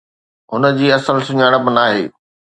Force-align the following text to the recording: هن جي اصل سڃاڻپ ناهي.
هن 0.53 0.63
جي 0.79 0.87
اصل 0.97 1.17
سڃاڻپ 1.27 1.65
ناهي. 1.77 2.03